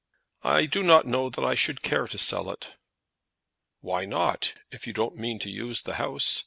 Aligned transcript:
"I 0.41 0.65
do 0.65 0.81
not 0.81 1.05
know 1.05 1.29
that 1.29 1.43
I 1.45 1.53
should 1.53 1.83
care 1.83 2.07
to 2.07 2.17
sell 2.17 2.49
it." 2.49 2.69
"Why 3.81 4.03
not, 4.05 4.55
if 4.71 4.87
you 4.87 4.93
don't 4.93 5.15
mean 5.17 5.37
to 5.37 5.49
use 5.51 5.83
the 5.83 5.93
house? 6.01 6.39